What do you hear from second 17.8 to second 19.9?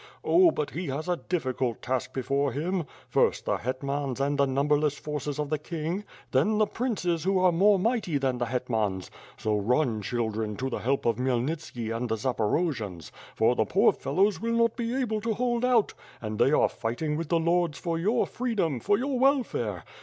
your freedom, for your welfare.